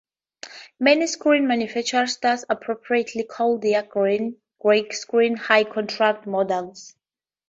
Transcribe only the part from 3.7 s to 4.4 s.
grey